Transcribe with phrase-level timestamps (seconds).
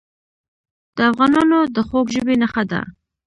[0.95, 2.81] د افغانانو د خوږ ژبۍ نښه ده.